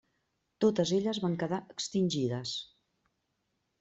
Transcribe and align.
Totes 0.63 0.93
elles 0.99 1.19
van 1.25 1.37
quedar 1.43 1.59
extingides. 1.75 2.55